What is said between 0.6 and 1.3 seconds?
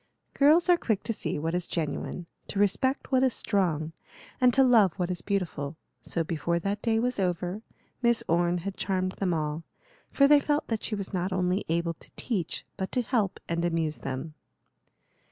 are quick to